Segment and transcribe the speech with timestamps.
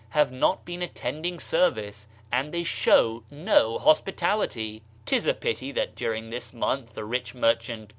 [0.09, 5.93] have not been attending service and they show no hos pitality; 'tis a pity that
[5.95, 7.87] during this month the rich merchant